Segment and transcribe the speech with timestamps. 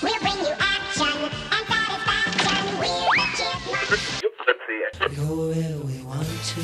[0.00, 2.78] We'll bring you action and satisfaction.
[2.78, 5.16] We're the chipmunks.
[5.16, 6.62] Go where we want to,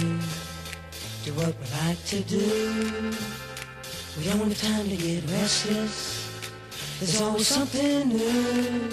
[1.24, 3.12] do what we like to do.
[4.16, 6.24] We don't have time to get restless.
[6.98, 8.90] There's always something new.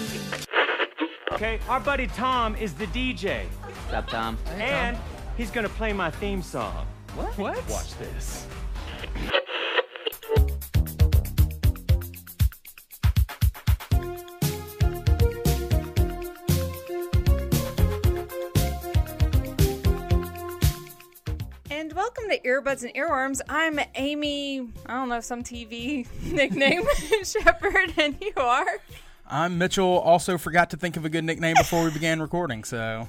[1.32, 4.38] Okay, our buddy Tom is the DJ, What's up, Tom?
[4.58, 4.96] and
[5.36, 6.86] he's gonna play my theme song.
[7.14, 7.36] What?
[7.38, 7.68] What?
[7.68, 8.46] Watch this.
[22.42, 23.40] To Earbuds and Earworms.
[23.48, 26.84] I'm Amy, I don't know, some TV nickname,
[27.24, 28.66] Shepherd, and you are.
[29.28, 29.98] I'm Mitchell.
[29.98, 33.08] Also forgot to think of a good nickname before we began recording, so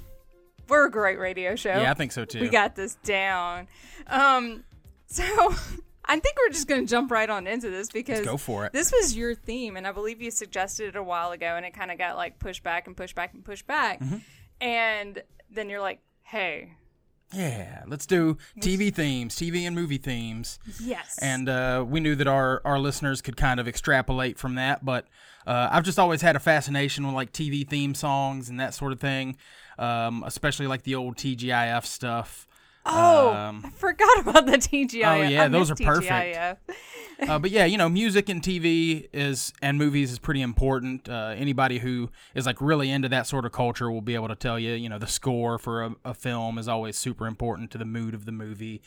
[0.67, 1.69] We're a great radio show.
[1.69, 2.39] yeah, I think so too.
[2.41, 3.67] we got this down.
[4.07, 4.63] Um,
[5.07, 5.23] so
[6.05, 8.73] I think we're just going to jump right on into this because go for it.
[8.73, 11.73] This was your theme, and I believe you suggested it a while ago, and it
[11.73, 14.17] kind of got like pushed back and pushed back and pushed back, Mm-hmm.
[14.61, 16.73] and then you're like, "Hey,
[17.33, 20.59] yeah, let's do TV themes, TV and movie themes.
[20.81, 24.85] yes," And uh, we knew that our, our listeners could kind of extrapolate from that,
[24.85, 25.05] but
[25.45, 28.91] uh, I've just always had a fascination with like TV theme songs and that sort
[28.91, 29.37] of thing,
[29.77, 32.46] um, especially like the old TGIF stuff.
[32.87, 35.05] Oh, um, I forgot about the TGIF.
[35.05, 36.09] Oh, yeah, I those are perfect.
[36.09, 36.57] TGIF.
[37.29, 41.09] uh, but yeah, you know, music and TV is and movies is pretty important.
[41.09, 44.35] Uh, anybody who is like really into that sort of culture will be able to
[44.35, 47.77] tell you, you know, the score for a, a film is always super important to
[47.77, 48.81] the mood of the movie.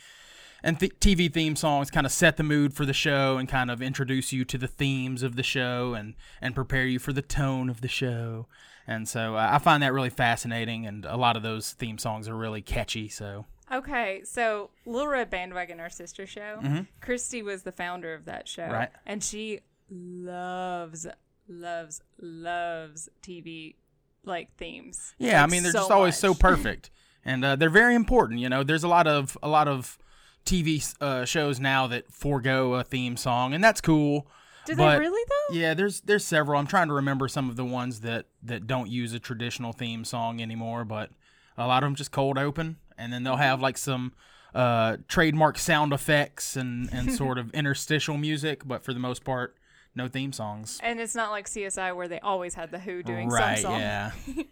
[0.63, 3.71] And th- TV theme songs kind of set the mood for the show and kind
[3.71, 7.21] of introduce you to the themes of the show and and prepare you for the
[7.21, 8.47] tone of the show.
[8.87, 12.27] And so uh, I find that really fascinating, and a lot of those theme songs
[12.27, 13.07] are really catchy.
[13.09, 16.59] So Okay, so Little Red Bandwagon, our sister show,
[16.99, 18.63] Christy was the founder of that show.
[18.63, 18.73] Mm-hmm.
[18.73, 18.89] Right.
[19.05, 21.07] And she loves,
[21.47, 23.75] loves, loves TV
[24.23, 25.15] like themes.
[25.17, 26.91] Yeah, I mean they're so just always so perfect,
[27.25, 28.39] and uh, they're very important.
[28.39, 29.97] You know, there's a lot of a lot of
[30.45, 34.27] TV uh, shows now that forego a theme song, and that's cool.
[34.65, 35.55] Do but- they really though?
[35.55, 36.59] Yeah, there's there's several.
[36.59, 40.05] I'm trying to remember some of the ones that that don't use a traditional theme
[40.05, 41.11] song anymore, but
[41.57, 44.13] a lot of them just cold open, and then they'll have like some
[44.53, 49.57] uh, trademark sound effects and and sort of interstitial music, but for the most part,
[49.95, 50.79] no theme songs.
[50.83, 53.57] And it's not like CSI where they always had the Who doing right?
[53.59, 53.79] some song.
[53.79, 54.11] Yeah.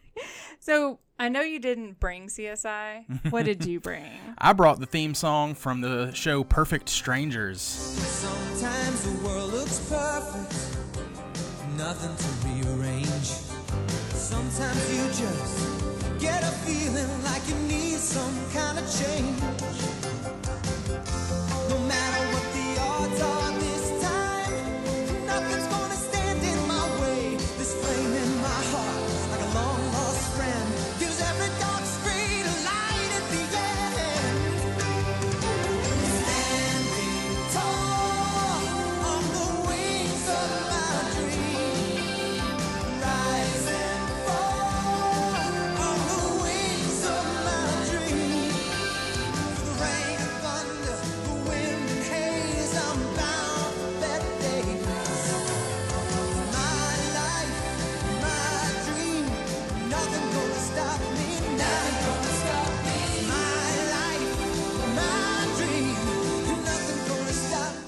[0.61, 3.31] So I know you didn't bring CSI.
[3.31, 4.11] What did you bring?
[4.37, 7.61] I brought the theme song from the show Perfect Strangers.
[7.61, 10.53] Sometimes the world looks perfect,
[11.77, 13.31] nothing to rearrange.
[14.11, 17.68] Sometimes you just get a feeling like you need
[18.09, 19.88] some kind of change.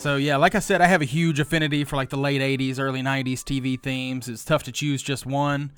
[0.01, 2.79] So yeah, like I said, I have a huge affinity for like the late '80s,
[2.79, 4.28] early '90s TV themes.
[4.28, 5.73] It's tough to choose just one.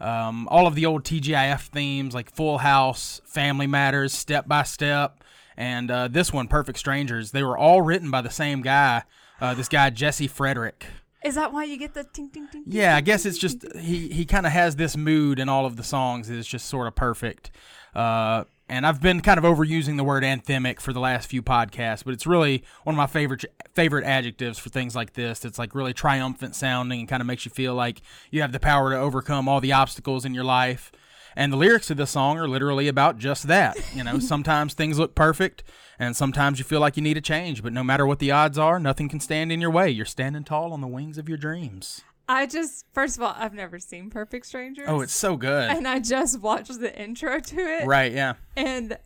[0.00, 5.22] Um, all of the old TGIF themes, like Full House, Family Matters, Step by Step,
[5.58, 9.02] and uh, this one, Perfect Strangers, they were all written by the same guy.
[9.42, 10.86] Uh, this guy Jesse Frederick.
[11.22, 12.64] Is that why you get the ting ting ting?
[12.66, 15.76] Yeah, I guess it's just he he kind of has this mood in all of
[15.76, 16.30] the songs.
[16.30, 17.50] It's just sort of perfect.
[17.94, 22.04] Uh, and I've been kind of overusing the word anthemic for the last few podcasts,
[22.04, 23.44] but it's really one of my favorite
[23.74, 25.44] favorite adjectives for things like this.
[25.44, 28.60] It's like really triumphant sounding and kind of makes you feel like you have the
[28.60, 30.90] power to overcome all the obstacles in your life.
[31.38, 33.76] And the lyrics of this song are literally about just that.
[33.94, 35.62] You know, sometimes things look perfect,
[35.98, 37.62] and sometimes you feel like you need a change.
[37.62, 39.90] But no matter what the odds are, nothing can stand in your way.
[39.90, 42.02] You're standing tall on the wings of your dreams.
[42.28, 44.86] I just first of all, I've never seen Perfect Strangers.
[44.88, 45.70] Oh, it's so good.
[45.70, 47.86] and I just watched the intro to it.
[47.86, 48.34] Right, yeah.
[48.56, 48.98] And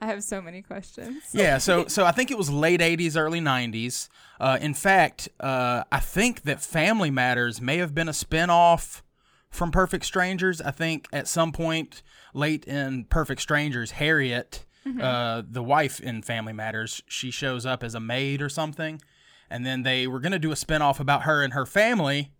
[0.00, 1.22] I have so many questions.
[1.32, 4.08] Yeah, so so I think it was late 80s, early 90s.
[4.38, 9.02] Uh, in fact, uh, I think that Family Matters may have been a spin-off
[9.50, 10.60] from Perfect Strangers.
[10.62, 12.02] I think at some point
[12.32, 14.64] late in Perfect Strangers, Harriet,
[15.00, 19.02] uh, the wife in Family Matters, she shows up as a maid or something.
[19.50, 22.30] And then they were going to do a spin-off about her and her family.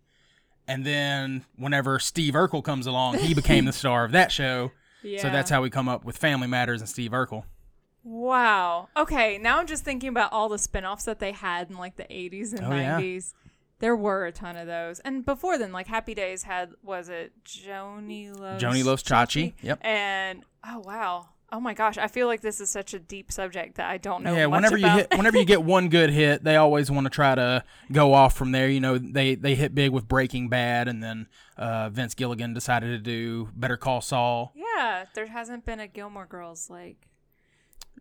[0.67, 4.71] And then whenever Steve Urkel comes along, he became the star of that show.
[4.71, 4.77] Yeah.
[5.21, 7.43] So that's how we come up with Family Matters and Steve Urkel.
[8.03, 8.89] Wow.
[8.97, 12.03] Okay, now I'm just thinking about all the spin-offs that they had in like the
[12.03, 12.99] 80s and Oh, yeah.
[12.99, 13.33] 90s.
[13.79, 14.99] There were a ton of those.
[14.99, 19.53] And before then, like Happy Days had was it Joanie Loves Joanie Loves Chachi.
[19.63, 19.79] Yep.
[19.81, 21.29] And oh wow.
[21.53, 24.23] Oh my gosh, I feel like this is such a deep subject that I don't
[24.23, 24.87] know yeah, whenever about.
[24.87, 28.13] you hit whenever you get one good hit, they always want to try to go
[28.13, 28.69] off from there.
[28.69, 31.27] You know, they they hit big with Breaking Bad, and then
[31.57, 34.53] uh, Vince Gilligan decided to do Better Call Saul.
[34.55, 37.07] yeah, there hasn't been a Gilmore Girls like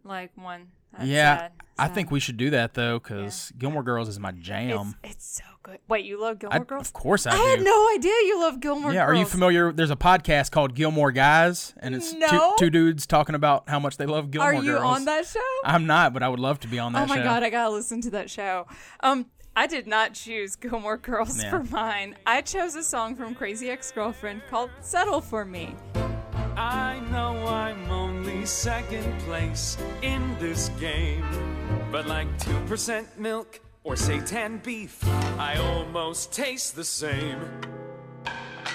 [0.05, 0.69] like one.
[0.93, 1.95] That's yeah, sad, I sad.
[1.95, 4.95] think we should do that though, because Gilmore Girls is my jam.
[5.05, 5.79] it's, it's so good.
[5.89, 6.89] Wait, you love I, Gilmore Girls?
[6.89, 7.43] of course I, I do.
[7.45, 9.17] had no idea you love Gilmore yeah, Girls.
[9.17, 9.73] are you familiar?
[9.73, 12.27] There's a podcast called Gilmore Guys, and it's No.
[12.29, 14.63] two, two dudes talking about how much they love Gilmore Girls.
[14.63, 14.97] Are you Girls.
[14.99, 15.41] on that show?
[15.65, 17.23] I'm not, but I would love to be on that oh my show.
[17.25, 18.67] god, I gotta listen to that show.
[19.01, 19.27] Um,
[19.57, 21.51] I did not choose Gilmore Girls Yeah.
[21.51, 22.17] for mine.
[22.27, 25.75] I chose a song from Crazy Ex-Girlfriend called "Settle for Me."
[26.57, 28.00] I know I'm only
[28.45, 31.25] second place in this game,
[31.91, 35.03] but like 2% milk or seitan beef,
[35.39, 37.41] I almost taste the same.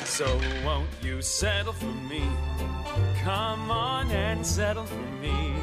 [0.03, 2.23] So won't you settle for me?
[3.23, 5.55] Come on and settle for me.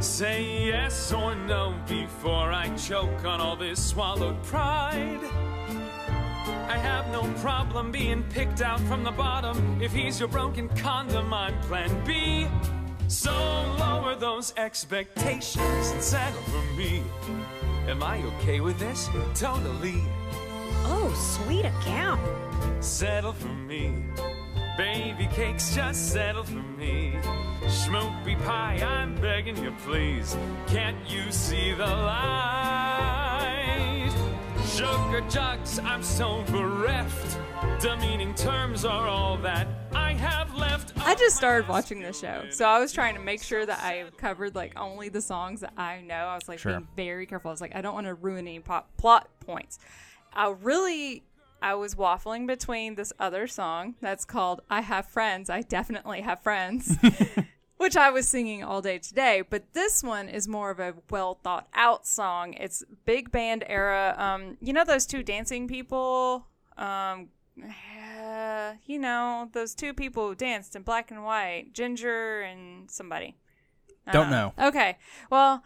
[0.00, 5.20] Say yes or no before I choke on all this swallowed pride.
[6.68, 9.80] I have no problem being picked out from the bottom.
[9.80, 12.46] If he's your broken condom, I'm plan B.
[13.08, 13.30] So
[13.78, 17.02] lower those expectations and settle for me.
[17.86, 19.08] Am I okay with this?
[19.34, 20.02] Totally.
[20.84, 22.20] Oh, sweet account.
[22.82, 24.04] Settle for me.
[24.76, 27.16] Baby cakes, just settle for me.
[27.62, 30.36] Schmoopy pie, I'm begging you, please.
[30.66, 33.06] Can't you see the light?
[34.66, 37.38] Sugar jugs, I'm so bereft.
[37.80, 40.55] Demeaning terms are all that I have left.
[41.06, 44.04] I just started watching the show, so I was trying to make sure that I
[44.16, 46.14] covered like only the songs that I know.
[46.14, 46.72] I was like Sure.
[46.72, 47.50] being very careful.
[47.50, 49.78] I was like, I don't want to ruin any pop- plot points.
[50.32, 51.22] I really,
[51.62, 56.42] I was waffling between this other song that's called "I Have Friends." I definitely have
[56.42, 56.96] friends.
[57.78, 59.42] which I was singing all day today.
[59.48, 62.54] But this one is more of a well thought out song.
[62.54, 64.14] It's big band era.
[64.18, 66.46] Um, you know those two dancing people.
[66.78, 67.28] Um,
[68.56, 73.36] uh, you know those two people who danced in black and white, Ginger and somebody.
[74.06, 74.52] I Don't know.
[74.58, 74.98] Okay,
[75.30, 75.62] well,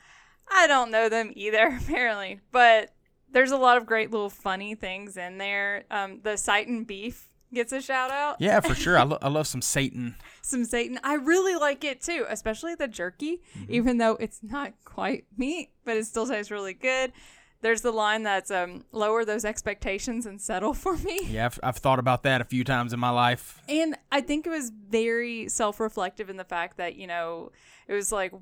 [0.51, 2.91] I don't know them either apparently, but
[3.33, 5.85] there's a lot of great little funny things in there.
[5.91, 8.97] Um, the Satan beef gets a shout out Yeah, for sure.
[8.99, 10.15] I, lo- I love some Satan.
[10.43, 10.99] some Satan.
[11.05, 13.73] I really like it too, especially the jerky, Mm-hmm.
[13.75, 17.13] even though it's not quite meat, but it still tastes really good.
[17.63, 21.21] There's the line that's um, lower those expectations and settle for me.
[21.31, 23.63] Yeah, I've, I've thought about that a few times in my life.
[23.69, 27.53] And I think it was very self reflective in the fact that, you know,
[27.87, 28.33] it was like,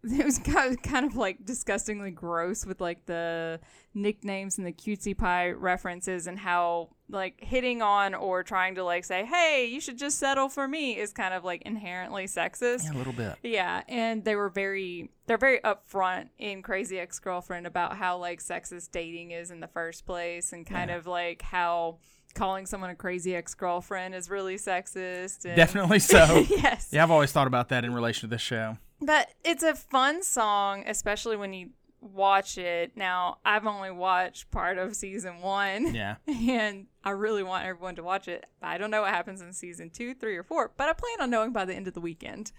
[0.04, 3.60] it was kind of, like disgustingly gross with like the
[3.92, 9.04] nicknames and the cutesy pie references and how like hitting on or trying to like
[9.04, 12.84] say, hey, you should just settle for me is kind of like inherently sexist.
[12.84, 13.36] Yeah, a little bit.
[13.42, 18.92] Yeah, and they were very they're very upfront in Crazy Ex-Girlfriend about how like sexist
[18.92, 21.98] dating is in the first place and kind of like how
[22.34, 25.44] calling someone a crazy ex-girlfriend is really sexist.
[25.44, 26.46] And, Definitely so.
[26.48, 26.88] yes.
[26.92, 28.78] Yeah, I've always thought about that in relation to this show.
[29.00, 32.96] But it's a fun song, especially when you watch it.
[32.96, 35.94] Now, I've only watched part of season 1.
[35.94, 36.16] Yeah.
[36.26, 38.46] And I really want everyone to watch it.
[38.62, 41.30] I don't know what happens in season 2, 3 or 4, but I plan on
[41.30, 42.52] knowing by the end of the weekend.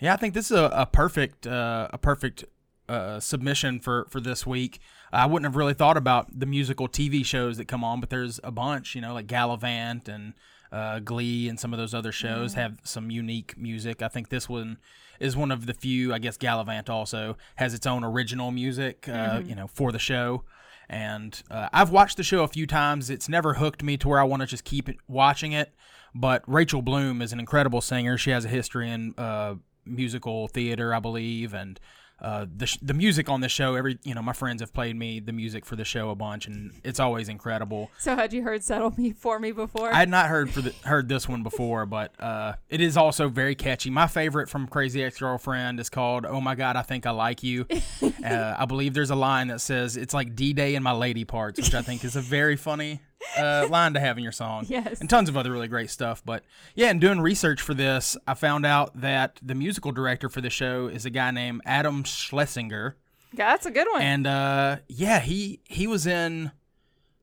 [0.00, 2.44] Yeah, I think this is a, a perfect uh, a perfect
[2.88, 4.80] uh, submission for for this week.
[5.12, 8.40] I wouldn't have really thought about the musical TV shows that come on, but there's
[8.42, 10.34] a bunch, you know, like Galavant and
[10.74, 14.02] uh, Glee and some of those other shows have some unique music.
[14.02, 14.78] I think this one
[15.20, 16.12] is one of the few.
[16.12, 20.42] I guess Galavant also has its own original music, uh, you know, for the show.
[20.88, 23.08] And uh, I've watched the show a few times.
[23.08, 25.72] It's never hooked me to where I want to just keep it, watching it.
[26.12, 28.18] But Rachel Bloom is an incredible singer.
[28.18, 29.54] She has a history in uh,
[29.84, 31.78] musical theater, I believe, and
[32.20, 33.74] uh, the sh- the music on the show.
[33.74, 36.46] Every you know, my friends have played me the music for the show a bunch,
[36.46, 37.90] and it's always incredible.
[37.98, 39.92] So, had you heard "Settle Me for Me" before?
[39.92, 43.28] I had not heard for the, heard this one before, but uh, it is also
[43.28, 43.90] very catchy.
[43.90, 47.42] My favorite from Crazy Ex Girlfriend is called "Oh My God, I Think I Like
[47.42, 47.66] You."
[48.02, 51.24] uh, I believe there's a line that says it's like D Day in my lady
[51.24, 53.00] parts, which I think is a very funny
[53.38, 54.66] uh, line to have in your song.
[54.68, 55.00] Yes.
[55.00, 56.22] and tons of other really great stuff.
[56.24, 60.40] But yeah, in doing research for this, I found out that the musical director for
[60.40, 62.96] the show is a guy named Adam Schlesinger.
[63.32, 64.02] yeah, that's a good one.
[64.02, 66.52] And uh, yeah, he he was in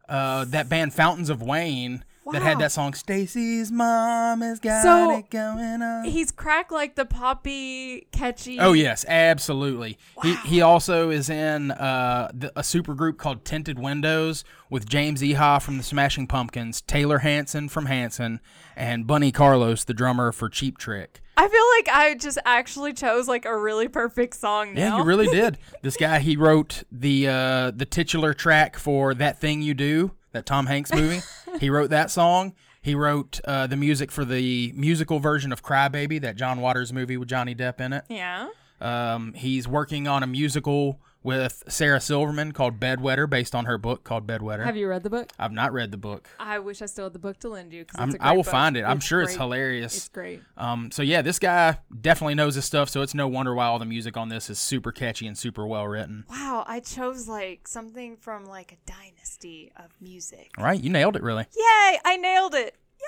[0.09, 5.17] uh, that band Fountains of Wayne, that had that song Stacy's mom has got So,
[5.17, 6.05] it going on.
[6.05, 8.59] He's cracked like the poppy, catchy.
[8.59, 9.97] Oh yes, absolutely.
[10.23, 15.21] He he also is in uh, the, a super group called Tinted Windows with James
[15.21, 18.39] Iha from the Smashing Pumpkins, Taylor Hanson from Hanson,
[18.75, 21.21] and Bunny Carlos, the drummer for Cheap Trick.
[21.37, 24.81] I feel like I just actually chose like a really perfect song now.
[24.81, 25.57] Yeah, you really did.
[25.81, 30.45] This guy he wrote the uh, the titular track for that thing you do, that
[30.45, 31.21] Tom Hanks movie.
[31.59, 32.53] he wrote that song.
[32.81, 36.91] He wrote uh, the music for the musical version of Cry Baby, that John Waters
[36.91, 38.05] movie with Johnny Depp in it.
[38.09, 38.47] Yeah.
[38.79, 44.03] Um, he's working on a musical with Sarah Silverman called Bedwetter, based on her book
[44.03, 44.65] called Bedwetter.
[44.65, 45.31] Have you read the book?
[45.37, 46.29] I've not read the book.
[46.39, 47.85] I wish I still had the book to lend you.
[47.85, 48.51] 'cause I'm, it's a I great will book.
[48.51, 48.83] find it.
[48.83, 49.95] I'm sure it's hilarious.
[49.95, 50.41] It's great.
[50.57, 52.89] Um, so yeah, this guy definitely knows his stuff.
[52.89, 55.65] So it's no wonder why all the music on this is super catchy and super
[55.67, 56.25] well written.
[56.29, 60.51] Wow, I chose like something from like a dynasty of music.
[60.57, 61.23] All right, you nailed it.
[61.23, 61.45] Really.
[61.55, 61.99] Yay!
[62.03, 62.75] I nailed it.
[62.99, 63.05] Yay!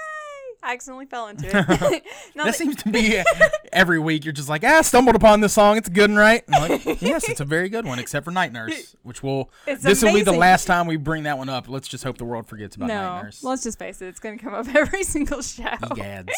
[0.64, 1.54] I accidentally fell into it.
[2.36, 3.22] Now That that- seems to be
[3.74, 4.24] every week.
[4.26, 5.78] You're just like, ah, I stumbled upon this song.
[5.78, 6.44] It's good one, right?
[6.54, 9.52] I'm like, yes, it's a very good one, except for Night Nurse, which will.
[9.68, 11.68] It's this will be the last time we bring that one up.
[11.70, 13.44] Let's just hope the world forgets about Night no, Nurse.
[13.44, 14.08] let's just face it.
[14.08, 15.64] It's going to come up every single show.
[15.64, 16.30] Egads.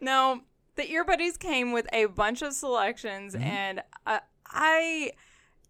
[0.00, 0.40] No,
[0.76, 3.44] the ear buddies came with a bunch of selections, Mm-hmm.
[3.44, 5.12] and uh, I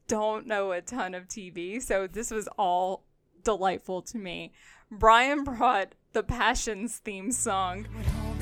[0.09, 3.05] don't know a ton of TV, so this was all
[3.43, 4.53] delightful to me.
[4.91, 7.89] Brian brought the Passions theme song.
[7.97, 8.41] would hold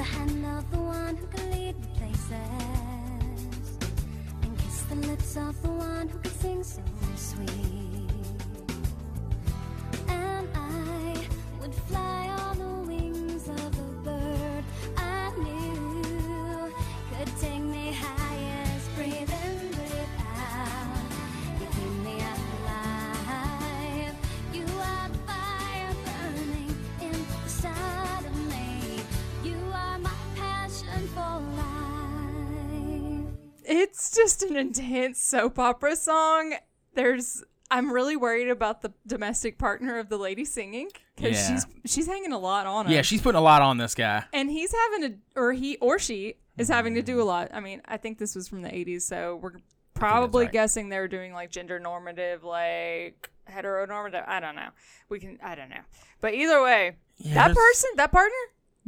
[34.56, 36.54] an intense soap opera song.
[36.94, 41.54] There's I'm really worried about the domestic partner of the lady singing because Yeah.
[41.54, 42.92] she's she's hanging a lot on him.
[42.92, 44.24] Yeah, she's putting a lot on this guy.
[44.32, 47.48] and he's having to or he or she is having to do a lot.
[47.52, 49.52] I mean, I think this was from the 80s, so we're
[49.94, 50.52] probably right.
[50.52, 54.24] guessing they were doing like gender normative, like heteronormative.
[54.28, 54.68] I don't know.
[55.08, 55.80] We can I don't know.
[56.20, 58.36] But either way, Yeah, that person, that partner,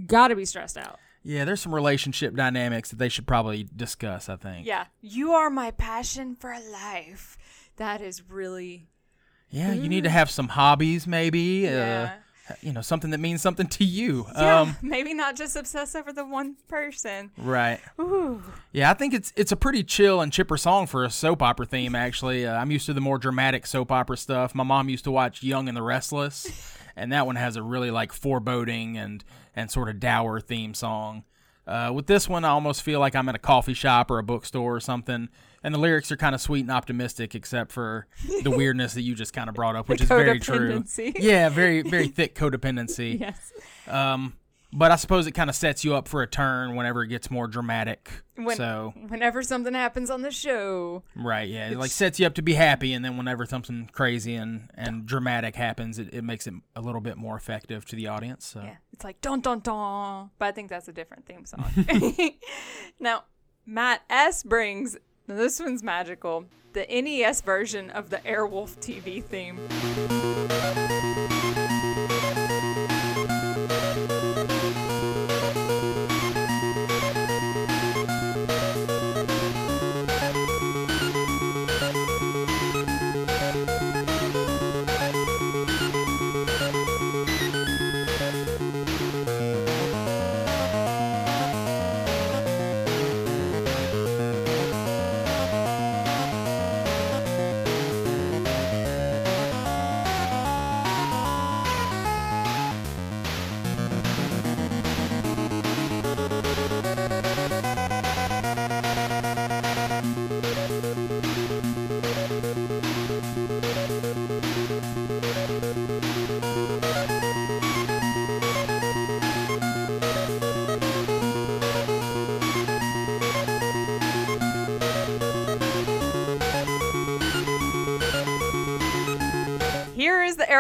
[0.07, 0.99] got to be stressed out.
[1.25, 4.29] Yeah, there's some relationship dynamics that they should probably discuss.
[4.29, 4.67] I think.
[4.67, 7.39] Yeah, you are my passion for life.
[7.77, 8.89] That is really
[9.51, 11.63] Yeah, you need to have some hobbies, maybe.
[11.65, 12.13] Yeah.
[12.51, 14.27] Uh, you know, something that means something to you.
[14.37, 17.31] yeah, Um, maybe not just obsess over the one person.
[17.39, 17.81] right.
[17.99, 18.43] Ooh.
[18.71, 21.65] Yeah, I think it's it's a pretty chill and chipper song for a soap opera
[21.65, 21.95] theme.
[21.95, 24.55] Actually, uh, I'm used to the more dramatic soap opera stuff.
[24.55, 27.91] My mom used to watch Young and the Restless, and that one has a really
[27.91, 29.25] like foreboding and
[29.55, 31.25] and sort of dour theme song.
[31.67, 34.23] Uh, with this one, I almost feel like I'm at a coffee shop or a
[34.23, 35.31] bookstore or something,
[35.63, 38.07] and the lyrics are kind of sweet and optimistic, except for
[38.43, 40.85] the weirdness that you just kind of brought up, which is very true.
[40.99, 43.19] Yeah, very very thick codependency.
[43.25, 43.53] Yes.
[43.89, 44.35] Um,
[44.77, 47.31] but I suppose it kind of sets you up for a turn whenever it gets
[47.31, 48.11] more dramatic.
[48.35, 51.71] When, so whenever something happens on the show, Right, yeah.
[51.71, 55.07] It like sets you up to be happy and then whenever something crazy and, and
[55.07, 58.47] dramatic happens, it, it makes it a little bit more effective to the audience.
[58.47, 60.31] So Yeah, it's like dun dun dun.
[60.39, 61.71] But I think that's a different theme song.
[62.99, 63.25] now,
[63.65, 64.97] Matt S brings
[65.29, 66.47] now this one's magical.
[66.73, 69.61] The NES version of the Airwolf TV theme.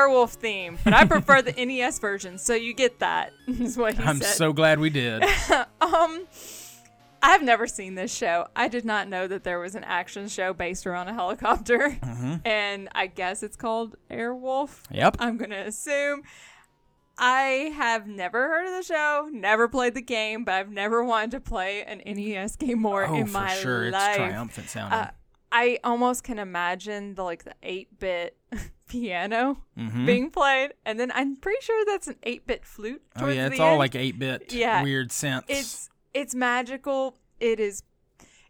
[0.06, 3.32] Here is the Airwolf theme, but I prefer the NES version, so you get that.
[3.46, 4.34] Is what he I'm said.
[4.34, 5.24] so glad we did.
[5.80, 6.26] Um,
[7.22, 8.48] I've never seen this show.
[8.56, 11.98] I did not know that there was an action show based around a helicopter,
[12.44, 14.82] and I guess it's called Airwolf.
[14.90, 15.16] Yep.
[15.20, 16.22] I'm gonna assume.
[17.18, 21.30] I have never heard of the show, never played the game, but I've never wanted
[21.32, 24.08] to play an NES game more oh, in my sure, life.
[24.08, 24.98] it's triumphant sounding.
[24.98, 25.10] Uh,
[25.52, 28.36] I almost can imagine the like the eight bit
[28.88, 30.06] piano Mhm.
[30.06, 33.02] being played, and then I'm pretty sure that's an eight bit flute.
[33.16, 33.78] oh yeah, it's all end.
[33.78, 35.44] like eight bit Yeah, weird synths.
[35.48, 37.16] It's it's magical.
[37.40, 37.82] It is.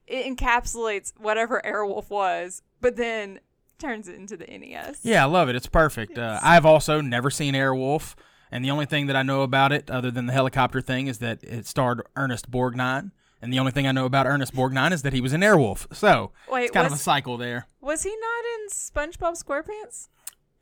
[0.07, 3.41] It encapsulates whatever Airwolf was, but then
[3.79, 5.01] turns it into the NES.
[5.03, 5.57] Yeah, I love it.
[5.57, 6.19] It's perfect.
[6.19, 8.15] Uh, I've also never seen Airwolf,
[8.51, 11.19] and the only thing that I know about it, other than the helicopter thing, is
[11.21, 13.13] that it starred Ernest Borgnine.
[13.45, 15.95] And the only thing I know about Ernest Borgnine is that he was an Airwolf.
[15.95, 17.67] So Wait, it's kind of a cycle there.
[17.81, 20.09] Was he not in SpongeBob SquarePants?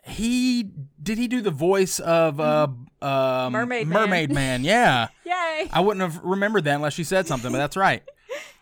[0.04, 0.68] He
[1.00, 2.66] did he do the voice of uh,
[3.00, 3.52] um.
[3.52, 4.00] Mermaid Man.
[4.00, 4.64] Mermaid Man?
[4.64, 5.08] Yeah.
[5.24, 5.68] Yay!
[5.72, 8.02] I wouldn't have remembered that unless you said something, but that's right.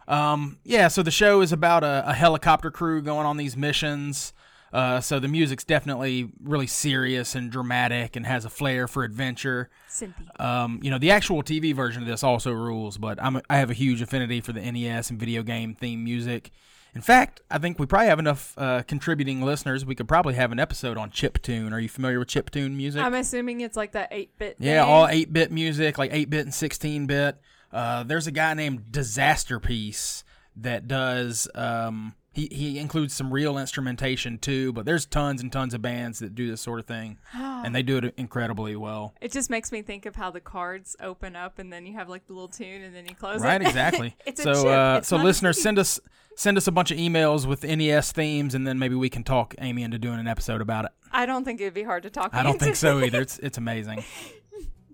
[0.08, 4.32] Um, yeah, so the show is about a, a helicopter crew going on these missions.
[4.72, 9.68] Uh, so the music's definitely really serious and dramatic and has a flair for adventure.
[9.88, 10.26] Cynthia.
[10.38, 13.70] Um, you know, the actual TV version of this also rules, but I'm, I have
[13.70, 16.50] a huge affinity for the NES and video game theme music.
[16.94, 19.84] In fact, I think we probably have enough uh, contributing listeners.
[19.84, 21.72] We could probably have an episode on chiptune.
[21.72, 23.02] Are you familiar with chiptune music?
[23.02, 24.56] I'm assuming it's like that eight bit.
[24.58, 27.36] Yeah, all 8 bit music, like 8 bit and 16 bit.
[27.72, 30.24] Uh, there's a guy named Disasterpeace
[30.56, 31.48] that does.
[31.54, 36.20] Um, he, he includes some real instrumentation too, but there's tons and tons of bands
[36.20, 39.14] that do this sort of thing, and they do it incredibly well.
[39.20, 42.08] It just makes me think of how the cards open up and then you have
[42.08, 43.66] like the little tune and then you close Right, it.
[43.68, 44.16] exactly.
[44.26, 45.98] it's a so, uh, so listeners, send us
[46.36, 49.54] send us a bunch of emails with NES themes, and then maybe we can talk
[49.58, 50.92] Amy into doing an episode about it.
[51.12, 52.30] I don't think it'd be hard to talk.
[52.32, 53.20] I don't think so either.
[53.22, 54.04] It's it's amazing.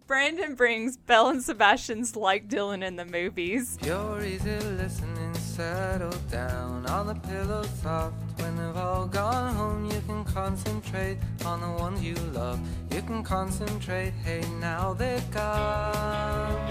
[0.06, 3.76] Brandon brings Belle and Sebastian's like Dylan in the movies.
[3.84, 8.14] You're easy listening, settle down on the pillow soft.
[8.36, 12.60] When they've all gone home, you can concentrate on the ones you love.
[12.92, 16.68] You can concentrate, hey, now they're gone.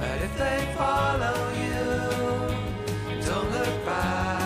[0.00, 4.41] But if they follow you, don't look back.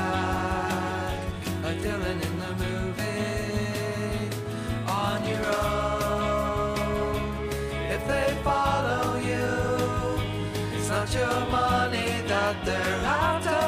[8.09, 9.49] They follow you,
[10.77, 13.66] it's not your money that they're after,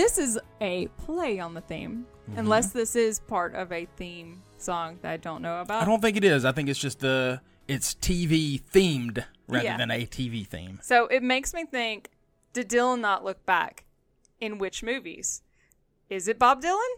[0.00, 2.38] This is a play on the theme, mm-hmm.
[2.38, 5.82] unless this is part of a theme song that I don't know about.
[5.82, 6.46] I don't think it is.
[6.46, 9.76] I think it's just the it's TV themed rather Yeah.
[9.76, 10.78] than a TV theme.
[10.82, 12.08] So it makes me think:
[12.54, 13.84] Did Dylan not look back?
[14.40, 15.42] In which movies?
[16.08, 16.92] Is it Bob Dylan?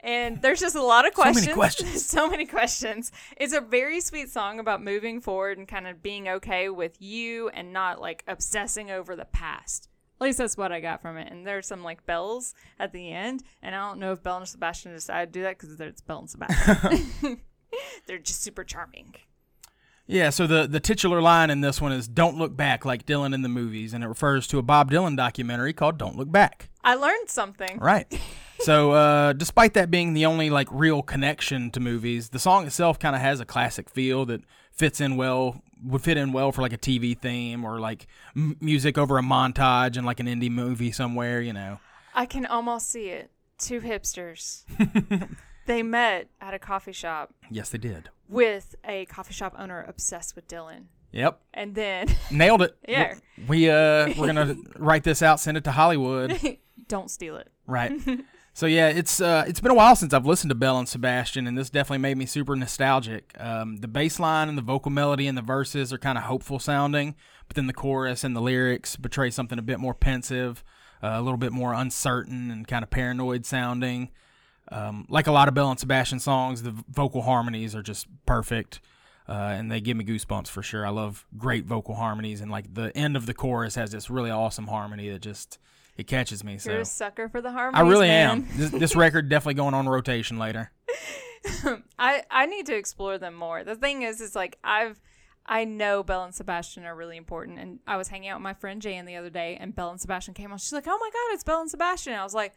[0.00, 1.54] And there's just a lot of So many questions.
[1.54, 2.06] questions.
[2.16, 3.12] so many questions.
[3.38, 7.48] It's a very sweet song about moving forward and kind of being okay with you
[7.48, 9.88] and not like obsessing over the past.
[10.18, 11.30] At least that's what I got from it.
[11.30, 13.42] And there's some like bells at the end.
[13.62, 16.20] And I don't know if Belle and Sebastian decided to do that because it's Belle
[16.20, 17.40] and Sebastian.
[18.06, 19.14] They're just super charming.
[20.06, 23.34] Yeah, so the, the titular line in this one is "Don't look back" like Dylan
[23.34, 26.68] in the movies, and it refers to a Bob Dylan documentary called "Don't Look Back."
[26.84, 27.78] I learned something.
[27.78, 28.06] Right.
[28.60, 33.00] so, uh, despite that being the only like real connection to movies, the song itself
[33.00, 36.62] kind of has a classic feel that fits in well, would fit in well for
[36.62, 40.50] like a TV theme or like m- music over a montage in like an indie
[40.50, 41.40] movie somewhere.
[41.40, 41.78] You know.
[42.14, 43.30] I can almost see it.
[43.58, 44.64] Two hipsters.
[45.66, 48.08] they met at a coffee shop Yes, they did.
[48.28, 50.84] with a coffee shop owner obsessed with Dylan.
[51.12, 51.40] Yep.
[51.54, 52.76] And then Nailed it.
[52.86, 53.14] Yeah.
[53.48, 56.38] We uh we're gonna write this out, send it to Hollywood.
[56.88, 57.48] don't steal it.
[57.66, 57.92] Right.
[58.56, 61.46] So yeah, it's uh, it's been a while since I've listened to Belle and Sebastian,
[61.46, 63.34] and this definitely made me super nostalgic.
[63.38, 66.58] Um, the bass line and the vocal melody and the verses are kind of hopeful
[66.58, 67.16] sounding,
[67.48, 70.64] but then the chorus and the lyrics betray something a bit more pensive,
[71.02, 74.10] uh, a little bit more uncertain and kind of paranoid sounding.
[74.72, 78.80] Um, like a lot of Belle and Sebastian songs, the vocal harmonies are just perfect.
[79.28, 80.86] Uh, and they give me goosebumps for sure.
[80.86, 84.30] I love great vocal harmonies, and like the end of the chorus has this really
[84.30, 85.58] awesome harmony that just
[85.96, 86.58] it catches me.
[86.58, 87.86] So You're a sucker for the harmonies.
[87.86, 88.30] I really man.
[88.30, 88.48] am.
[88.56, 90.70] This, this record definitely going on rotation later.
[91.98, 93.64] I I need to explore them more.
[93.64, 95.00] The thing is, is like I've
[95.46, 98.54] I know Belle and Sebastian are really important, and I was hanging out with my
[98.54, 100.58] friend Jan the other day, and Belle and Sebastian came on.
[100.58, 102.52] She's like, "Oh my god, it's Belle and Sebastian!" I was like,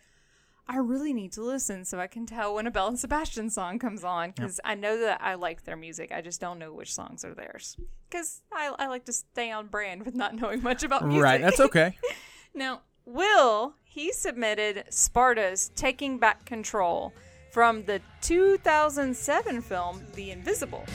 [0.68, 3.80] I really need to listen so I can tell when a Belle and Sebastian song
[3.80, 6.12] comes on because I know that I like their music.
[6.12, 7.76] I just don't know which songs are theirs
[8.08, 11.24] because I, I like to stay on brand with not knowing much about music.
[11.24, 11.98] Right, that's okay.
[12.56, 17.12] Now, Will, he submitted Sparta's Taking Back Control
[17.52, 20.86] from the 2007 film The Invisible.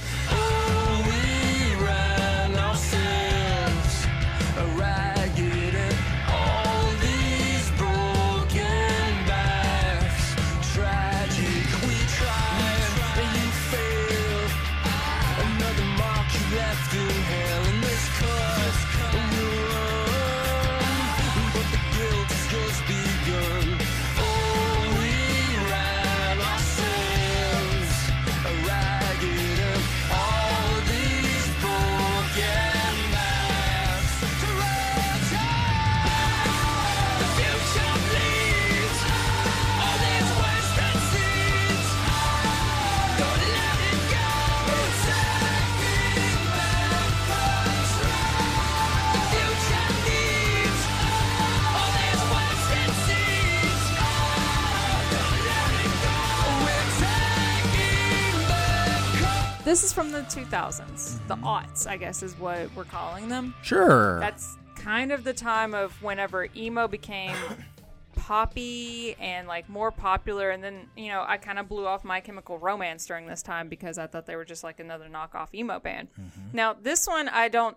[59.64, 61.26] This is from the 2000s.
[61.26, 61.44] The mm-hmm.
[61.44, 63.54] aughts, I guess, is what we're calling them.
[63.62, 64.20] Sure.
[64.20, 67.34] That's kind of the time of whenever emo became
[68.14, 72.20] poppy and like more popular and then you know i kind of blew off my
[72.20, 75.80] chemical romance during this time because i thought they were just like another knockoff emo
[75.80, 76.40] band mm-hmm.
[76.52, 77.76] now this one i don't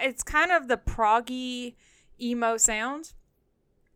[0.00, 1.74] it's kind of the proggy
[2.20, 3.12] emo sound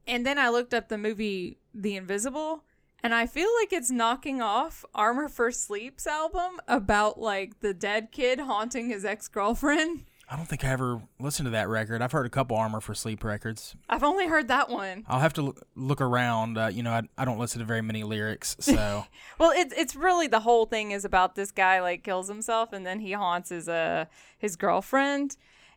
[0.07, 2.65] and then i looked up the movie the invisible
[3.07, 8.11] and i feel like it's knocking off armor for sleep's album about like the dead
[8.11, 12.03] kid haunting his ex-girlfriend I don't think I ever listened to that record.
[12.03, 13.77] I've heard a couple Armor for Sleep records.
[13.89, 16.59] i've only heard that one I'll have to look, look around.
[16.59, 19.07] Uh, you know, I, I don't listen to very many lyrics, so
[19.39, 22.85] Well, it's it's really the whole thing is about this guy like kills himself and
[22.85, 25.37] then he haunts his uh his girlfriend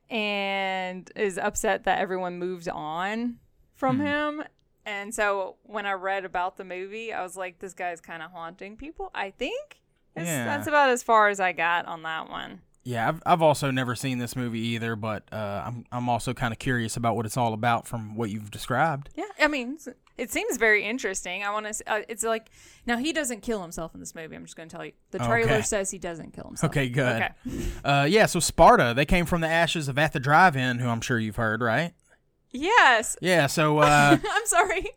[0.10, 3.38] and is upset that everyone moved on
[3.76, 4.44] from him.
[4.86, 8.32] And so when I read about the movie, I was like, this guy's kind of
[8.32, 9.12] haunting people.
[9.14, 9.80] I think
[10.16, 10.46] Yeah.
[10.46, 12.62] that's about as far as I got on that one.
[12.84, 13.08] yeah.
[13.10, 16.60] I've I've also never seen this movie either, but uh, I'm I'm also kind of
[16.60, 19.10] curious about what it's all about from what you've described.
[19.16, 19.78] Yeah, I mean,
[20.18, 21.44] it seems very interesting.
[21.44, 21.84] I want to.
[21.92, 22.50] Uh, it's like
[22.88, 24.36] now he doesn't kill himself in this movie.
[24.36, 24.94] I'm just going to tell you.
[25.12, 25.62] The trailer Okay.
[25.62, 26.72] says he doesn't kill himself.
[26.72, 27.22] Okay, good.
[27.22, 27.30] Okay.
[27.84, 28.26] Uh, yeah.
[28.26, 31.36] So Sparta, they came from the ashes of At the Drive-In, who I'm sure you've
[31.38, 31.94] heard, right?
[32.52, 33.16] Yes.
[33.22, 33.48] Yeah.
[33.48, 34.88] So uh, I'm sorry.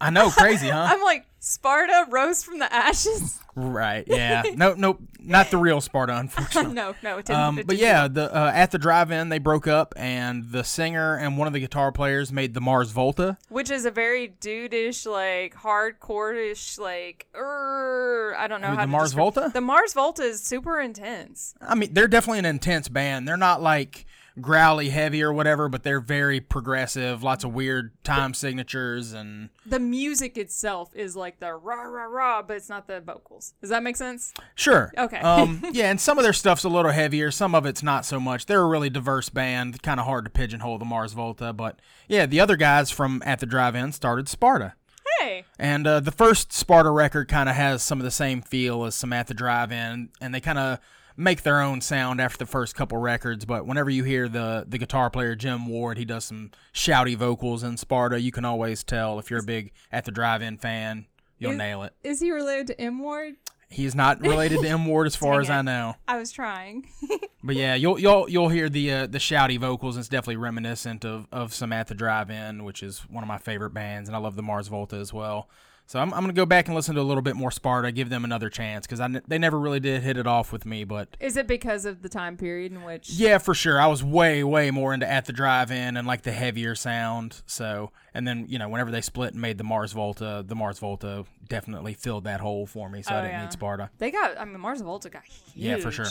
[0.00, 0.88] I know, crazy, huh?
[0.90, 3.38] I'm like Sparta rose from the ashes.
[3.54, 4.04] Right.
[4.06, 4.42] Yeah.
[4.54, 5.00] no, nope.
[5.18, 6.72] Not the real Sparta, unfortunately.
[6.74, 7.40] no, no, it didn't.
[7.40, 7.86] Um, it but didn't.
[7.88, 11.52] yeah, the uh, at the drive-in they broke up, and the singer and one of
[11.52, 13.36] the guitar players made the Mars Volta.
[13.50, 18.86] which is a very dude-ish, like hardcore-ish, like er, I don't know how the to
[18.86, 19.50] Mars describe- Volta?
[19.52, 21.54] The Mars Volta is super intense.
[21.60, 23.28] I mean, they're definitely an intense band.
[23.28, 24.06] They're not like
[24.40, 27.22] growly heavy or whatever, but they're very progressive.
[27.22, 32.42] Lots of weird time signatures and The music itself is like the rah rah rah,
[32.42, 33.54] but it's not the vocals.
[33.60, 34.32] Does that make sense?
[34.54, 34.92] sure.
[34.96, 35.18] Okay.
[35.18, 37.30] Um, yeah, and some of their stuff's a little heavier.
[37.30, 38.46] Some of it's not so much.
[38.46, 39.82] They're a really diverse band.
[39.82, 43.40] Kind of hard to pigeonhole the Mars Volta, but yeah, the other guys from at
[43.40, 44.74] the drive-in started Sparta.
[45.18, 48.84] Hey, And uh, the first Sparta record kind of has some of the same feel
[48.84, 50.78] as some at the drive-in, and they kind of
[51.20, 53.44] make their own sound after the first couple records.
[53.44, 57.62] But whenever you hear the the guitar player Jim Ward, he does some shouty vocals
[57.62, 58.20] in Sparta.
[58.20, 61.06] You can always tell if you're a big at the drive-in fan,
[61.38, 61.94] you'll Is- nail it.
[62.02, 63.34] is he related to M Ward?
[63.72, 65.94] He's not related to M Ward as far as I know.
[66.08, 66.88] I was trying.
[67.42, 69.96] But yeah, you'll you'll you'll hear the uh, the shouty vocals.
[69.96, 73.70] It's definitely reminiscent of, of some at the drive-in, which is one of my favorite
[73.70, 75.48] bands, and I love the Mars Volta as well.
[75.90, 78.10] So I'm, I'm gonna go back and listen to a little bit more Sparta, give
[78.10, 80.84] them another chance because I they never really did hit it off with me.
[80.84, 83.10] But is it because of the time period in which?
[83.10, 86.30] yeah, for sure, I was way way more into at the drive-in and like the
[86.30, 87.42] heavier sound.
[87.44, 90.78] So and then you know whenever they split and made the Mars Volta, the Mars
[90.78, 93.02] Volta definitely filled that hole for me.
[93.02, 93.42] So I Oh, didn't yeah.
[93.42, 93.90] need Sparta.
[93.98, 94.38] They got.
[94.38, 95.56] I mean, Mars Volta got huge.
[95.56, 96.06] Yeah, for sure.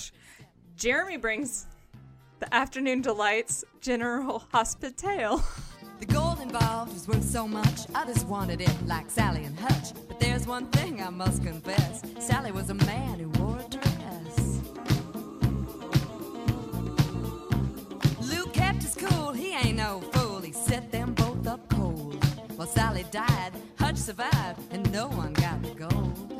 [0.76, 1.68] Jeremy brings
[2.39, 5.42] the afternoon delights General Hospital.
[6.00, 9.94] The gold involved was worth so much, I just wanted it like Sally and Hutch.
[10.08, 14.60] But there's one thing I must confess Sally was a man who wore a dress.
[18.22, 22.24] Luke kept his cool, he ain't no fool, he set them both up cold.
[22.58, 26.40] Well, Sally died, Hutch survived, and no one got the gold.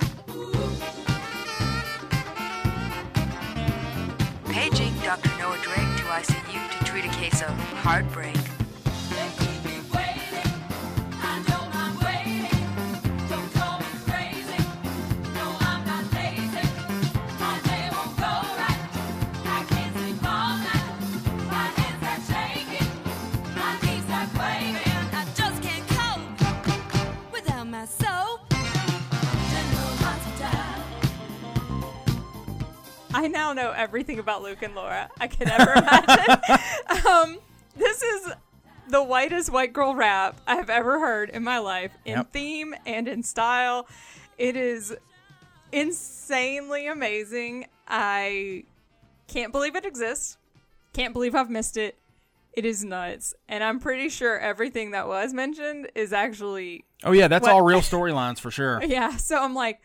[4.45, 5.32] Paging Dr.
[5.38, 7.50] Noah Drake to ICU to treat a case of
[7.84, 8.36] heartbreak.
[33.27, 37.05] Now know everything about Luke and Laura I could ever imagine.
[37.08, 37.38] um,
[37.75, 38.32] this is
[38.88, 42.32] the whitest white girl rap I have ever heard in my life, in Yep.
[42.32, 43.88] theme and in style.
[44.38, 44.95] It is
[45.71, 47.67] insanely amazing.
[47.88, 48.63] I
[49.27, 50.38] can't believe it exists.
[50.93, 51.97] Can't believe I've missed it.
[52.53, 53.34] It is nuts.
[53.47, 57.62] And I'm pretty sure everything that was mentioned is actually Oh yeah, that's What- all
[57.62, 58.82] real storylines for sure.
[58.84, 59.79] yeah, so I'm like,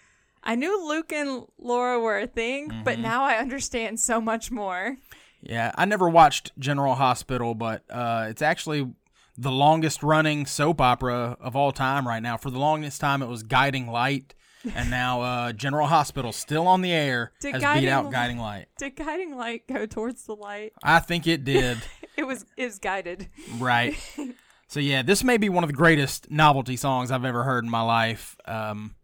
[0.44, 2.84] I knew Luke and Laura were a thing, Mm-hmm.
[2.84, 4.96] but now I understand so much more.
[5.40, 8.92] Yeah, I never watched General Hospital, but uh, it's actually
[9.36, 12.36] the longest running soap opera of all time right now.
[12.36, 14.34] For the longest time, it was Guiding Light,
[14.74, 18.12] and now uh, General Hospital, still on the air, Did has beat Guiding out Li-
[18.12, 18.66] Guiding Light.
[18.78, 20.72] Did guiding light go towards the light?
[20.82, 21.78] I think it did.
[22.16, 23.28] It was is guided.
[23.58, 23.96] right.
[24.68, 27.70] So yeah, this may be one of the greatest novelty songs I've ever heard in
[27.70, 28.36] my life.
[28.46, 28.94] Um,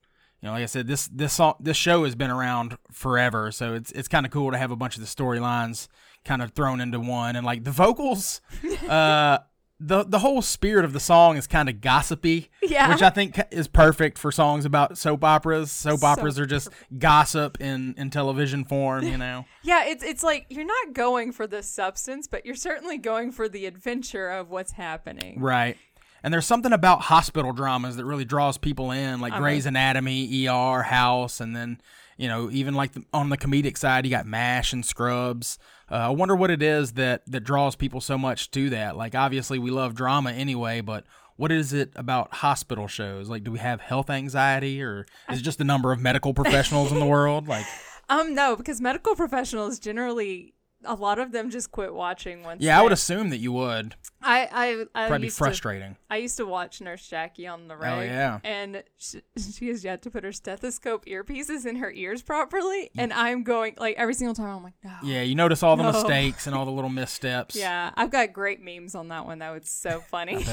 [0.42, 3.74] you know, like I said, this this song, this show has been around forever, so
[3.74, 5.88] it's it's kind of cool to have a bunch of the storylines
[6.24, 8.40] kind of thrown into one, and like the vocals,
[8.88, 9.38] uh,
[9.78, 12.90] the the whole spirit of the song is kind of gossipy, Yeah.
[12.90, 15.72] which I think is perfect for songs about soap operas.
[15.72, 19.44] Soap So operas are just gossip in in television form, you know.
[19.62, 23.46] Yeah, it's it's like you're not going for the substance, but you're certainly going for
[23.48, 25.38] the adventure of what's happening.
[25.40, 25.76] Right.
[26.22, 30.46] And there's something about hospital dramas that really draws people in, like I'm Grey's Anatomy,
[30.48, 31.80] ER, House, and then
[32.16, 35.58] you know even like the, on the comedic side, you got Mash and Scrubs.
[35.90, 38.96] Uh, I wonder what it is that that draws people so much to that.
[38.96, 41.04] Like obviously we love drama anyway, but
[41.36, 43.30] what is it about hospital shows?
[43.30, 46.92] Like, do we have health anxiety, or is it just the number of medical professionals
[46.92, 47.48] in the world?
[47.48, 47.64] Like,
[48.10, 50.52] Um, no, because medical professionals generally
[50.84, 52.62] a lot of them just quit watching once.
[52.62, 53.96] yeah, I would assume that you would.
[54.22, 54.48] I
[54.94, 55.96] I, I Probably be used to- frustrating.
[56.10, 58.08] I used to watch Nurse Jackie on the reg.
[58.08, 58.38] yeah.
[58.44, 63.12] And she, she has yet to put her stethoscope earpieces in her ears properly, and
[63.12, 64.56] I'm going like every single time.
[64.56, 64.92] I'm like, no.
[65.02, 65.92] Yeah, you notice all the No.
[65.92, 67.56] mistakes and all the little missteps.
[67.56, 69.38] Yeah, I've got great memes on that one.
[69.40, 70.44] That was so funny.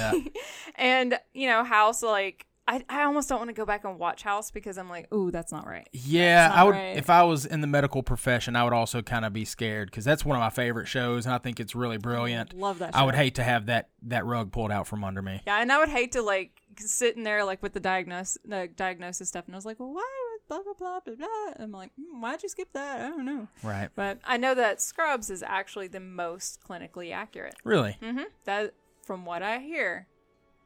[0.75, 4.23] and you know, House like I, I almost don't want to go back and watch
[4.23, 5.88] House because I'm like, ooh, that's not right.
[5.93, 6.71] Yeah, That's I would.
[6.71, 6.97] right.
[6.97, 10.03] If I was in the medical profession, I would also kind of be scared because
[10.03, 12.53] that's one of my favorite shows, and I think it's really brilliant.
[12.53, 15.41] Love that I would hate to have that that rug pulled out from under me.
[15.47, 18.67] Yeah, and I would hate to like sit in there like with the diagnosis the
[18.75, 20.06] diagnosis stuff, and I was like, well, why
[20.49, 21.53] blah blah blah blah blah?
[21.63, 22.99] I'm like, hmm, why'd you skip that?
[23.01, 23.47] I don't know.
[23.63, 23.89] Right.
[23.95, 27.56] But I know that Scrubs is actually the most clinically accurate.
[27.63, 27.97] Really?
[28.01, 30.08] hmm That, from what I hear,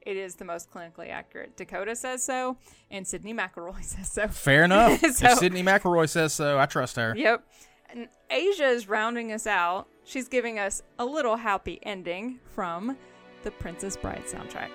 [0.06, 1.56] it is the most clinically accurate.
[1.58, 2.58] Dakota says so,
[2.90, 4.28] and Sydnee McElroy says so.
[4.28, 5.00] Fair enough.
[5.02, 7.14] So- if Sydnee McElroy says so, I trust her.
[7.16, 7.44] Yep.
[7.90, 9.88] And Asia is rounding us out.
[10.06, 12.98] She's giving us a little happy ending from
[13.44, 14.70] the Princess Bride soundtrack.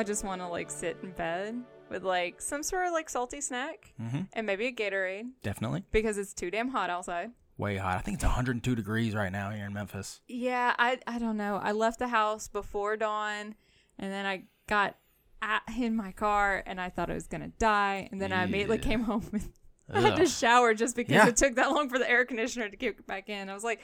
[0.00, 3.40] I just want to like sit in bed with like some sort of like salty
[3.40, 4.28] snack Mhm.
[4.32, 5.84] and maybe a Gatorade Definitely.
[5.92, 7.32] because it's too damn hot outside.
[7.58, 7.98] Way hot.
[7.98, 10.22] I think it's 102 degrees right now here in Memphis.
[10.26, 11.60] Yeah, I I don't know.
[11.62, 13.54] I left the house before dawn,
[13.98, 14.96] and then I got
[15.42, 18.78] at, in my car, and I thought I was gonna die, and then I immediately
[18.78, 19.48] came home and
[19.92, 21.26] I had to shower just because Yeah.
[21.28, 23.50] it took that long for the air conditioner to kick back in.
[23.50, 23.80] I was like,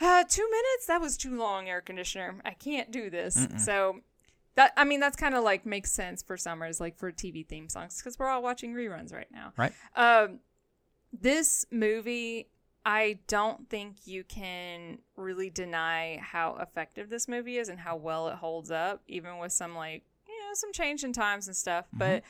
[0.00, 0.86] uh, two minutes?
[0.86, 2.40] That was too long, air conditioner.
[2.44, 3.36] I can't do this.
[3.36, 3.60] Mm-mm.
[3.60, 4.00] So.
[4.54, 7.68] That I mean, that's kind of like makes sense for summers, like for TV theme
[7.68, 9.52] songs, because we're all watching reruns right now.
[9.56, 9.72] Right.
[9.96, 10.40] Um,
[11.12, 12.48] this movie,
[12.84, 18.28] I don't think you can really deny how effective this movie is and how well
[18.28, 21.86] it holds up, even with some like you know some change in times and stuff.
[21.92, 22.22] But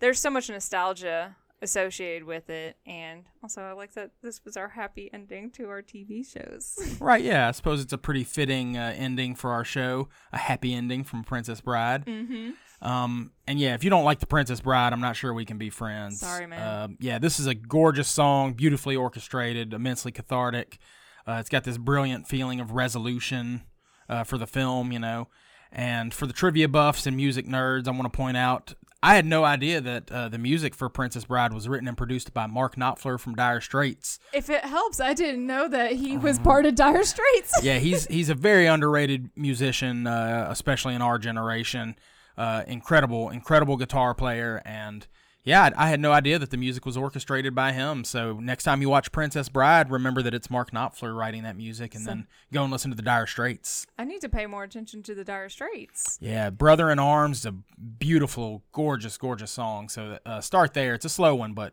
[0.00, 2.76] there's so much nostalgia associated with it.
[2.86, 6.78] And also, I like that this was our happy ending to our TV shows.
[7.00, 7.48] Right, yeah.
[7.48, 10.08] I suppose it's a pretty fitting uh, ending for our show.
[10.32, 12.04] A happy ending from Princess Bride.
[12.06, 12.50] mm-hmm.
[12.86, 15.56] Um, and yeah, if you don't like the Princess Bride, I'm not sure we can
[15.56, 16.20] be friends.
[16.20, 16.60] Sorry, man.
[16.60, 20.78] Uh, yeah, this is a gorgeous song, beautifully orchestrated, immensely cathartic.
[21.26, 23.62] Uh, it's got this brilliant feeling of resolution
[24.08, 25.28] uh, for the film, you know.
[25.72, 28.74] And for the trivia buffs and music nerds, I want to point out
[29.06, 32.34] I had no idea that uh, the music for Princess Bride was written and produced
[32.34, 34.18] by Mark Knopfler from Dire Straits.
[34.34, 37.52] If it helps, I didn't know that he was part of Dire Straits.
[37.62, 41.94] yeah, he's he's a very underrated musician, uh, especially in our generation.
[42.36, 45.06] Uh, incredible, incredible guitar player, and
[45.46, 48.04] yeah, I, I had no idea that the music was orchestrated by him.
[48.04, 51.94] So next time you watch Princess Bride, remember that it's Mark Knopfler writing that music,
[51.94, 53.86] and So- then go and listen to the Dire Straits.
[53.98, 56.18] I need to pay more attention to the Dire Straits.
[56.20, 59.88] Yeah, Brother in Arms is a beautiful, gorgeous, gorgeous song.
[59.88, 60.92] So uh, start there.
[60.94, 61.72] It's a slow one, but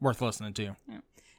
[0.00, 0.76] worth listening to.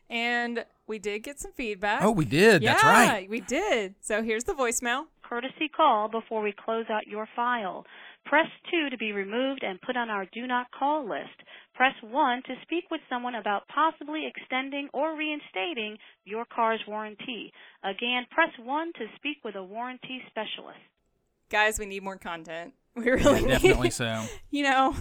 [0.09, 2.03] And we did get some feedback.
[2.03, 2.61] Oh, we did.
[2.61, 3.29] Yeah, That's right.
[3.29, 3.95] we did.
[4.01, 5.05] So here's the voicemail.
[5.23, 7.85] Courtesy call before we close out your file.
[8.25, 11.37] Press 2 to be removed and put on our do not call list.
[11.75, 17.51] Press 1 to speak with someone about possibly extending or reinstating your car's warranty.
[17.83, 20.79] Again, press 1 to speak with a warranty specialist.
[21.49, 22.73] Guys, we need more content.
[22.95, 24.23] We really Yeah, need- definitely so.
[24.49, 24.95] you know,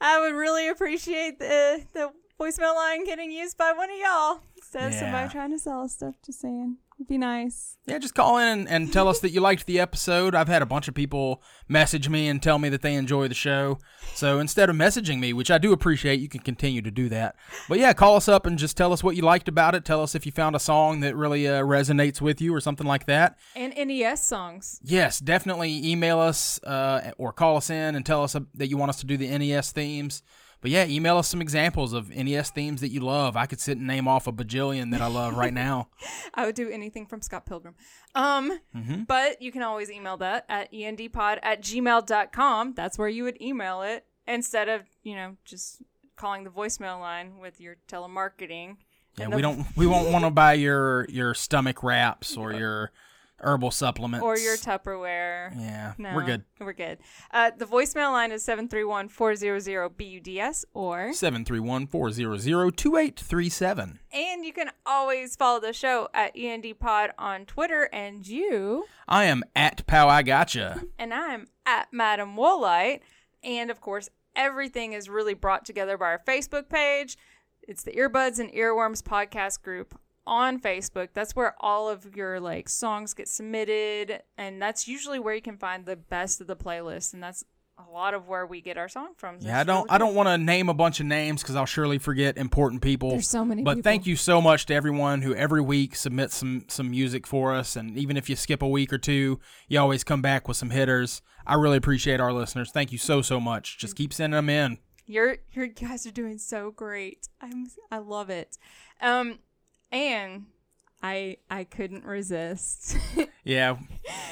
[0.00, 4.88] I would really appreciate the the voicemail line getting used by one of y'all instead
[4.88, 4.98] of Yeah.
[5.00, 6.16] somebody trying to sell us stuff.
[6.26, 7.76] Just saying, it'd be nice.
[7.86, 10.34] Yeah, just call in and, and tell us that you liked the episode.
[10.34, 13.34] I've had a bunch of people message me and tell me that they enjoy the
[13.34, 13.78] show.
[14.14, 17.36] So instead of messaging me, which I do appreciate, you can continue to do that.
[17.68, 19.84] But yeah, call us up and just tell us what you liked about it.
[19.84, 22.86] Tell us if you found a song that really uh, resonates with you or something
[22.86, 23.36] like that.
[23.54, 24.80] And NES songs.
[24.82, 28.76] Yes, definitely email us uh, or call us in and tell us uh, that you
[28.76, 30.22] want us to do the NES themes.
[30.64, 33.36] But yeah, email us some examples of NES themes that you love.
[33.36, 35.88] I could sit and name off a bajillion that I love right now.
[36.32, 37.74] I would do anything from Scott Pilgrim.
[38.14, 39.06] Um, Mhm.
[39.06, 42.72] but you can always email that at endpod at gmail.com.
[42.72, 45.82] That's where you would email it instead of, you know, just
[46.16, 48.78] calling the voicemail line with your telemarketing.
[49.18, 52.90] Yeah, we don't we won't want to buy your your stomach wraps or your
[53.38, 55.52] herbal supplements or your Tupperware.
[55.58, 56.44] Yeah, no, we're good.
[56.60, 56.98] We're good.
[57.30, 63.98] Uh, the voicemail line is 731-400-BUDS or 731-400-2837.
[64.12, 69.42] and you can always follow the show at ENDpod on Twitter and you I am
[69.54, 70.82] at Pow I Gotcha.
[70.98, 73.00] and I'm at Madam Woolite.
[73.42, 77.16] And of course, everything is really brought together by our Facebook page.
[77.66, 81.08] It's the Earbuds and Earworms podcast group on Facebook.
[81.14, 85.56] That's where all of your like songs get submitted, and that's usually where you can
[85.58, 87.12] find the best of the playlist.
[87.14, 87.44] And that's
[87.76, 89.38] a lot of where we get our song from.
[89.40, 91.98] Yeah, I don't I don't want to name a bunch of names because I'll surely
[91.98, 93.10] forget important people.
[93.10, 93.82] There's so many But people.
[93.90, 97.74] thank you so much to everyone who every week submits some some music for us,
[97.76, 100.70] and even if you skip a week or two, you always come back with some
[100.70, 101.20] hitters.
[101.46, 102.70] I really appreciate our listeners.
[102.70, 103.76] Thank you so so much.
[103.78, 104.78] Just keep sending them in.
[105.06, 107.28] You're you guys are doing so great.
[107.40, 108.56] I'm I love it.
[109.02, 109.40] Um
[109.94, 110.44] and
[111.02, 112.96] I I couldn't resist.
[113.46, 113.76] Yeah,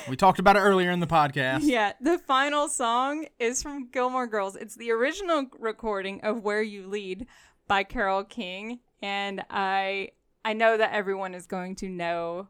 [0.08, 1.60] we talked about it earlier in the podcast.
[1.64, 4.56] yeah, the final song is from Gilmore Girls.
[4.56, 7.26] It's the original recording of Where You Lead
[7.68, 10.12] by Carole King and I
[10.46, 12.48] I know that everyone is going to know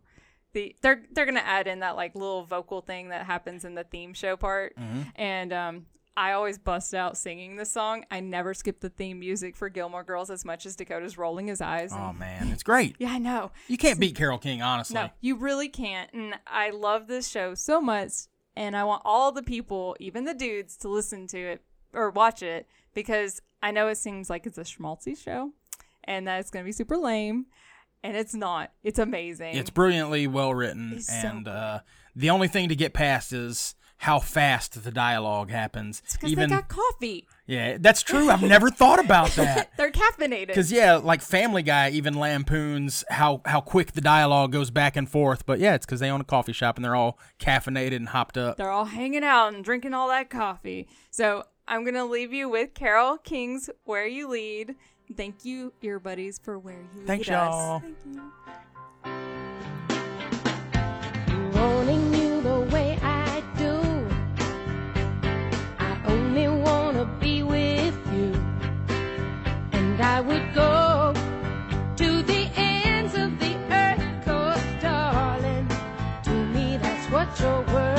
[0.53, 3.75] the they're they're going to add in that like little vocal thing that happens in
[3.75, 4.77] the theme show part.
[4.77, 5.07] Mhm.
[5.17, 8.05] And um I always bust out singing the song.
[8.11, 11.61] I never skip the theme music for Gilmore Girls as much as Dakota's rolling his
[11.61, 11.91] eyes.
[11.93, 12.97] Oh man, it's great.
[12.99, 13.51] Yeah, I know.
[13.69, 14.95] You can't beat Carole King, honestly.
[14.95, 16.13] No, you really can't.
[16.13, 18.13] And I love this show so much.
[18.55, 21.63] And I want all the people, even the dudes, to listen to it
[21.95, 25.53] or watch it because I know it seems like it's a schmaltzy show
[26.05, 27.47] and that it's going to be super lame.
[28.03, 28.73] And it's not.
[28.83, 29.55] It's amazing.
[29.55, 31.81] It's brilliantly well written, It's so and uh,
[32.17, 36.03] the only thing to get past is how fast the dialogue happens.
[36.13, 37.25] because they got coffee.
[37.47, 38.31] yeah, that's true.
[38.31, 39.71] I've never thought about that.
[39.77, 40.49] They're caffeinated.
[40.49, 45.09] Because yeah, like Family Guy even lampoons how how quick the dialogue goes back and
[45.09, 45.47] forth.
[45.47, 48.37] But yeah, it's because they own a coffee shop and they're all caffeinated and hopped
[48.37, 48.57] up.
[48.57, 50.89] They're all hanging out and drinking all that coffee.
[51.13, 54.75] So I'm going to leave you with Carole King's Where You Lead.
[55.17, 57.53] Thank you, ear buddies, for Where You Thanks, Lead Us.
[57.55, 57.79] y'all.
[57.81, 58.23] Thank you.
[70.23, 71.13] Would go
[71.97, 75.67] to the ends of the earth, 'cause darling,
[76.23, 77.92] to me that's what you're worth.